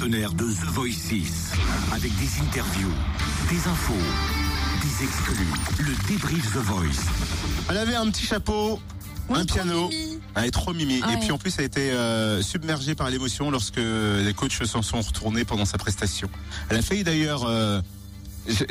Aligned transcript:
partenaire 0.00 0.32
de 0.32 0.44
The 0.46 0.64
Voice 0.72 0.92
6. 1.10 1.52
Avec 1.92 2.10
des 2.16 2.40
interviews, 2.40 2.92
des 3.50 3.68
infos, 3.68 3.92
des 4.82 5.04
exclus. 5.04 5.46
Le 5.78 6.08
débrief 6.08 6.50
The 6.54 6.56
Voice. 6.56 7.04
Elle 7.68 7.76
avait 7.76 7.96
un 7.96 8.10
petit 8.10 8.24
chapeau, 8.24 8.80
un 9.28 9.44
piano. 9.44 9.90
Elle 10.36 10.46
est 10.46 10.50
trop 10.52 10.72
mimi. 10.72 11.00
Ah 11.02 11.10
Et 11.10 11.14
ouais. 11.16 11.20
puis 11.20 11.32
en 11.32 11.36
plus, 11.38 11.52
elle 11.58 11.64
a 11.64 11.66
été 11.66 11.90
euh, 11.90 12.40
submergée 12.40 12.94
par 12.94 13.10
l'émotion 13.10 13.50
lorsque 13.50 13.76
les 13.76 14.32
coachs 14.34 14.64
s'en 14.64 14.80
sont 14.80 15.02
retournés 15.02 15.44
pendant 15.44 15.66
sa 15.66 15.76
prestation. 15.76 16.30
Elle 16.70 16.78
a 16.78 16.82
failli 16.82 17.04
d'ailleurs. 17.04 17.44
euh, 17.44 17.82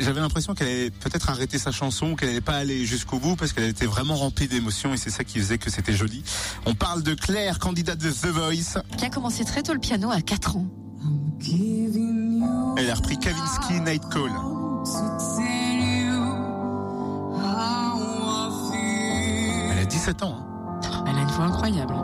J'avais 0.00 0.20
l'impression 0.20 0.54
qu'elle 0.56 0.66
allait 0.68 0.90
peut-être 0.90 1.30
arrêter 1.30 1.58
sa 1.58 1.70
chanson, 1.70 2.16
qu'elle 2.16 2.30
n'allait 2.30 2.40
pas 2.40 2.56
aller 2.56 2.84
jusqu'au 2.86 3.20
bout 3.20 3.36
parce 3.36 3.52
qu'elle 3.52 3.68
était 3.68 3.86
vraiment 3.86 4.16
remplie 4.16 4.48
d'émotions 4.48 4.94
et 4.94 4.96
c'est 4.96 5.10
ça 5.10 5.22
qui 5.22 5.38
faisait 5.38 5.58
que 5.58 5.70
c'était 5.70 5.94
joli. 5.94 6.24
On 6.66 6.74
parle 6.74 7.04
de 7.04 7.14
Claire, 7.14 7.60
candidate 7.60 7.98
de 7.98 8.10
The 8.10 8.26
Voice. 8.26 8.82
Qui 8.98 9.04
a 9.04 9.10
commencé 9.10 9.44
très 9.44 9.62
tôt 9.62 9.74
le 9.74 9.80
piano 9.80 10.10
à 10.10 10.22
4 10.22 10.56
ans. 10.56 10.66
Elle 12.76 12.90
a 12.90 12.94
repris 12.94 13.18
Kavinsky 13.18 13.80
Night 13.80 14.02
Call. 14.10 14.30
Elle 19.70 19.78
a 19.78 19.84
17 19.84 20.22
ans. 20.22 20.36
hein. 20.38 20.44
Elle 21.06 21.16
a 21.16 21.20
une 21.22 21.28
voix 21.28 21.44
incroyable. 21.46 21.94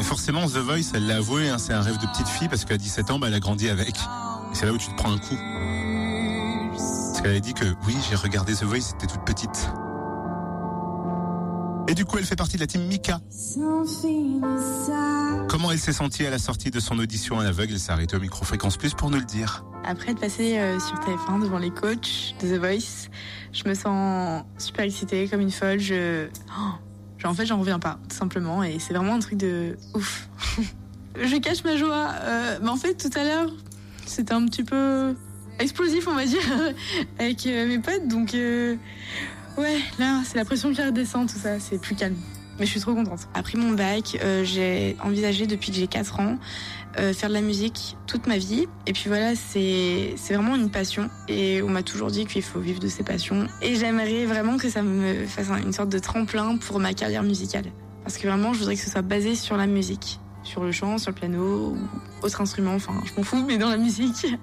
Et 0.00 0.04
forcément, 0.04 0.46
The 0.46 0.56
Voice, 0.58 0.92
elle 0.94 1.06
l'a 1.06 1.16
avoué, 1.16 1.48
hein, 1.48 1.58
c'est 1.58 1.72
un 1.72 1.80
rêve 1.80 1.98
de 1.98 2.06
petite 2.06 2.28
fille 2.28 2.48
parce 2.48 2.64
qu'à 2.64 2.76
17 2.76 3.10
ans, 3.10 3.18
bah, 3.18 3.28
elle 3.28 3.34
a 3.34 3.40
grandi 3.40 3.68
avec. 3.68 3.96
Et 3.96 4.54
c'est 4.54 4.66
là 4.66 4.72
où 4.72 4.78
tu 4.78 4.88
te 4.88 4.96
prends 4.96 5.12
un 5.12 5.18
coup. 5.18 5.36
Parce 6.76 7.20
qu'elle 7.22 7.36
a 7.36 7.40
dit 7.40 7.54
que 7.54 7.64
oui, 7.86 7.96
j'ai 8.08 8.16
regardé 8.16 8.54
The 8.54 8.64
Voice, 8.64 8.80
c'était 8.80 9.06
toute 9.06 9.24
petite. 9.24 9.70
Et 11.90 11.94
du 11.94 12.04
coup, 12.04 12.18
elle 12.18 12.24
fait 12.24 12.36
partie 12.36 12.54
de 12.54 12.60
la 12.60 12.68
team 12.68 12.86
Mika. 12.86 13.20
Comment 15.48 15.72
elle 15.72 15.78
s'est 15.80 15.92
sentie 15.92 16.24
à 16.24 16.30
la 16.30 16.38
sortie 16.38 16.70
de 16.70 16.78
son 16.78 16.96
audition 17.00 17.40
à 17.40 17.42
l'aveugle? 17.42 17.72
Elle 17.72 17.80
s'est 17.80 17.90
arrêtée 17.90 18.14
au 18.14 18.20
micro 18.20 18.44
Fréquence 18.44 18.76
Plus 18.76 18.94
pour 18.94 19.10
nous 19.10 19.18
le 19.18 19.24
dire. 19.24 19.64
Après 19.84 20.12
être 20.12 20.20
passée 20.20 20.56
euh, 20.56 20.78
sur 20.78 20.94
TF1 21.00 21.42
devant 21.42 21.58
les 21.58 21.70
coachs 21.70 22.36
de 22.40 22.46
The 22.46 22.60
Voice, 22.60 23.08
je 23.52 23.68
me 23.68 23.74
sens 23.74 24.44
super 24.56 24.84
excitée, 24.84 25.26
comme 25.26 25.40
une 25.40 25.50
folle. 25.50 25.80
Je, 25.80 26.28
oh, 26.56 27.26
en 27.26 27.34
fait, 27.34 27.44
j'en 27.44 27.58
reviens 27.58 27.80
pas, 27.80 27.98
tout 28.08 28.16
simplement. 28.16 28.62
Et 28.62 28.78
c'est 28.78 28.94
vraiment 28.94 29.14
un 29.14 29.18
truc 29.18 29.38
de 29.38 29.76
ouf. 29.92 30.28
je 31.20 31.36
cache 31.38 31.64
ma 31.64 31.76
joie. 31.76 32.12
euh, 32.22 32.58
mais 32.62 32.68
en 32.68 32.76
fait, 32.76 32.94
tout 32.94 33.18
à 33.18 33.24
l'heure, 33.24 33.50
c'était 34.06 34.34
un 34.34 34.46
petit 34.46 34.62
peu 34.62 35.16
explosif, 35.58 36.06
on 36.06 36.14
va 36.14 36.24
dire, 36.24 36.38
avec 37.18 37.44
euh, 37.48 37.66
mes 37.66 37.80
potes. 37.80 38.06
Donc, 38.06 38.36
ouais, 39.60 39.78
là, 39.98 40.22
c'est 40.24 40.36
la 40.36 40.44
pression 40.44 40.72
qui 40.72 40.82
redescend, 40.82 41.28
tout 41.30 41.38
ça. 41.38 41.58
C'est 41.60 41.80
plus 41.80 41.94
calme. 41.94 42.16
Mais 42.58 42.66
je 42.66 42.72
suis 42.72 42.80
trop 42.80 42.94
contente. 42.94 43.20
Après 43.32 43.56
mon 43.56 43.70
bac, 43.72 44.18
euh, 44.22 44.44
j'ai 44.44 44.96
envisagé 45.02 45.46
depuis 45.46 45.70
que 45.70 45.78
j'ai 45.78 45.86
4 45.86 46.20
ans 46.20 46.36
euh, 46.98 47.14
faire 47.14 47.28
de 47.30 47.34
la 47.34 47.40
musique 47.40 47.96
toute 48.06 48.26
ma 48.26 48.36
vie. 48.36 48.66
Et 48.86 48.92
puis 48.92 49.04
voilà, 49.06 49.34
c'est 49.34 50.14
vraiment 50.28 50.56
une 50.56 50.70
passion. 50.70 51.08
Et 51.28 51.62
on 51.62 51.68
m'a 51.70 51.82
toujours 51.82 52.10
dit 52.10 52.26
qu'il 52.26 52.42
faut 52.42 52.60
vivre 52.60 52.78
de 52.80 52.88
ses 52.88 53.02
passions. 53.02 53.46
Et 53.62 53.76
j'aimerais 53.76 54.26
vraiment 54.26 54.58
que 54.58 54.68
ça 54.68 54.82
me 54.82 55.24
fasse 55.26 55.48
un- 55.50 55.62
une 55.62 55.72
sorte 55.72 55.88
de 55.88 55.98
tremplin 55.98 56.58
pour 56.58 56.80
ma 56.80 56.92
carrière 56.92 57.22
musicale. 57.22 57.66
Parce 58.02 58.18
que 58.18 58.26
vraiment, 58.26 58.52
je 58.52 58.58
voudrais 58.58 58.74
que 58.76 58.82
ce 58.82 58.90
soit 58.90 59.02
basé 59.02 59.34
sur 59.36 59.56
la 59.56 59.66
musique. 59.66 60.18
Sur 60.42 60.62
le 60.64 60.72
chant, 60.72 60.98
sur 60.98 61.12
le 61.12 61.14
piano, 61.16 61.70
ou 61.74 61.78
autre 62.26 62.40
instrument, 62.42 62.74
enfin, 62.74 62.92
je 63.06 63.12
m'en 63.16 63.22
fous, 63.22 63.42
mais 63.46 63.56
dans 63.58 63.70
la 63.70 63.76
musique. 63.78 64.26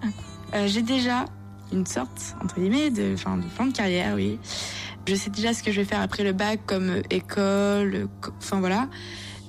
Euh, 0.54 0.66
j'ai 0.66 0.82
déjà 0.82 1.26
une 1.72 1.86
sorte, 1.86 2.36
entre 2.44 2.60
guillemets, 2.60 2.90
de, 2.90 3.14
enfin, 3.14 3.38
de 3.38 3.44
plan 3.56 3.66
de 3.68 3.74
carrière, 3.74 4.16
oui. 4.16 4.40
Je 5.08 5.16
sais 5.16 5.30
déjà 5.30 5.54
ce 5.54 5.64
que 5.64 5.72
je 5.72 5.78
vais 5.82 5.86
faire 5.86 6.02
après 6.02 6.24
le 6.24 6.34
bac, 6.34 6.60
comme 6.66 6.90
euh, 6.90 7.02
école, 7.10 8.08
co- 8.22 8.32
enfin 8.40 8.60
voilà. 8.60 8.90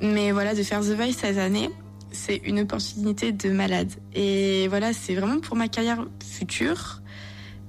Mais 0.00 0.30
voilà, 0.32 0.54
de 0.54 0.62
faire 0.62 0.80
The 0.80 0.90
Voice 0.94 1.12
cette 1.18 1.38
année, 1.38 1.70
c'est 2.12 2.36
une 2.44 2.60
opportunité 2.60 3.32
de 3.32 3.50
malade. 3.50 3.90
Et 4.14 4.68
voilà, 4.68 4.92
c'est 4.92 5.14
vraiment 5.14 5.40
pour 5.40 5.56
ma 5.56 5.68
carrière 5.68 6.04
future. 6.24 7.02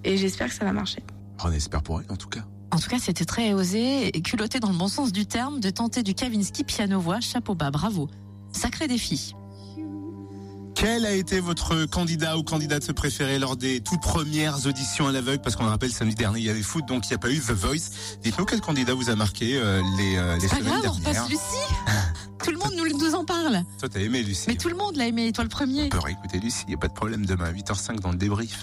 Et 0.04 0.18
j'espère 0.18 0.50
que 0.50 0.54
ça 0.54 0.66
va 0.66 0.72
marcher. 0.72 1.02
On 1.44 1.52
espère 1.52 1.82
pour 1.82 2.00
elle 2.02 2.12
en 2.12 2.16
tout 2.16 2.30
cas. 2.30 2.42
En 2.72 2.78
tout 2.78 2.90
cas, 2.90 3.00
c'était 3.00 3.26
très 3.26 3.54
osé 3.54 4.16
et 4.16 4.22
culotté 4.22 4.60
dans 4.60 4.70
le 4.72 4.78
bon 4.78 4.88
sens 4.88 5.12
du 5.12 5.26
terme 5.26 5.60
de 5.60 5.72
tenter 5.72 6.04
du 6.04 6.14
Kavinsky 6.14 6.64
piano-voix, 6.64 7.20
chapeau 7.20 7.56
bas, 7.56 7.72
bravo. 7.72 8.08
Sacré 8.52 8.88
défi. 8.88 9.34
Quel 10.80 11.06
a 11.06 11.12
été 11.12 11.42
votre 11.42 11.84
candidat 11.86 12.38
ou 12.38 12.44
candidate 12.44 12.94
préféré 12.94 13.38
lors 13.38 13.58
des 13.58 13.82
toutes 13.82 14.02
premières 14.02 14.66
auditions 14.66 15.08
à 15.08 15.12
l'aveugle? 15.12 15.42
Parce 15.42 15.58
qu'on 15.58 15.66
le 15.66 15.70
rappelle, 15.70 15.92
samedi 15.92 16.16
dernier, 16.16 16.40
il 16.40 16.46
y 16.46 16.50
avait 16.50 16.62
foot, 16.62 16.86
donc 16.88 17.06
il 17.08 17.10
n'y 17.10 17.16
a 17.16 17.18
pas 17.18 17.30
eu 17.32 17.40
The 17.40 17.52
Voice. 17.52 17.92
Dites-nous 18.24 18.46
quel 18.46 18.62
candidat 18.62 18.94
vous 18.94 19.10
a 19.10 19.16
marqué 19.16 19.58
euh, 19.58 19.82
les, 19.98 20.16
euh, 20.16 20.38
les 20.38 20.48
Pas 20.48 20.56
semaines 20.56 20.80
grave, 20.80 20.96
on 20.96 21.00
dernières. 21.00 21.24
repasse 21.24 21.30
Lucie. 21.30 21.74
tout 22.46 22.52
le 22.52 22.58
monde 22.60 22.72
nous, 22.78 22.98
nous 22.98 23.14
en 23.14 23.26
parle. 23.26 23.64
Toi, 23.78 23.90
t'as 23.90 24.00
aimé 24.00 24.24
Lucie 24.24 24.46
Mais 24.48 24.56
tout 24.56 24.70
le 24.70 24.76
monde 24.76 24.96
l'a 24.96 25.08
aimé, 25.08 25.34
toi 25.34 25.44
le 25.44 25.50
premier. 25.50 25.84
On 25.84 25.90
peut 25.90 26.00
réécouter 26.00 26.40
Lucie, 26.40 26.64
il 26.68 26.70
n'y 26.70 26.76
a 26.76 26.80
pas 26.80 26.88
de 26.88 26.94
problème 26.94 27.26
demain 27.26 27.46
à 27.46 27.52
8h05 27.52 28.00
dans 28.00 28.12
le 28.12 28.18
débrief. 28.18 28.62